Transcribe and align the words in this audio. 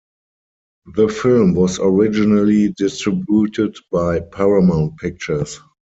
The 0.95 1.09
film 1.09 1.53
was 1.53 1.77
originally 1.79 2.69
distributed 2.69 3.75
by 3.91 4.21
Paramount 4.21 4.97
Pictures. 4.97 5.59